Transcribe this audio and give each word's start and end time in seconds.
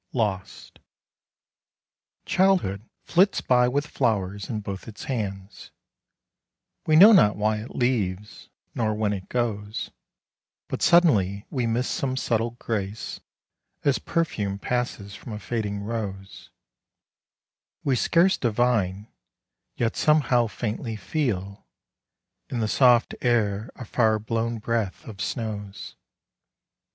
Lost. 0.13 0.79
CHILDHOOD 2.25 2.89
flits 3.05 3.39
by 3.39 3.67
with 3.67 3.85
flowers 3.85 4.49
in 4.49 4.59
both 4.59 4.87
its 4.87 5.03
hands, 5.03 5.69
We 6.87 6.95
know 6.95 7.11
not 7.11 7.35
why 7.35 7.57
it 7.57 7.75
leaves, 7.75 8.49
nor 8.73 8.95
when 8.95 9.13
it 9.13 9.29
goes; 9.29 9.91
But 10.67 10.81
suddenly 10.81 11.45
we 11.51 11.67
miss 11.67 11.87
some 11.87 12.17
subtle 12.17 12.55
grace, 12.57 13.19
As 13.83 13.99
perfume 13.99 14.57
passes 14.57 15.13
from 15.13 15.33
a 15.33 15.39
fading 15.39 15.81
rose; 15.83 16.49
We 17.83 17.95
scarce 17.95 18.37
divine, 18.39 19.07
yet 19.75 19.95
somehow 19.95 20.47
faintly 20.47 20.95
feel 20.95 21.67
In 22.49 22.59
the 22.59 22.67
soft 22.67 23.13
air 23.21 23.69
a 23.75 23.85
far 23.85 24.17
blown 24.17 24.57
breath 24.57 25.05
of 25.07 25.21
snows. 25.21 25.95